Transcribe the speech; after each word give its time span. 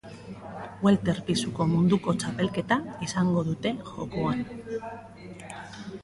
Welter 0.85 1.17
pisuko 1.25 1.65
munduko 1.73 2.15
txapelketa 2.23 2.77
izango 3.07 3.43
dute 3.49 3.73
jokoan. 3.91 4.41